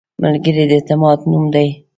ملګری 0.21 0.63
د 0.69 0.71
اعتماد 0.77 1.19
نوم 1.31 1.45
دی 1.53 1.67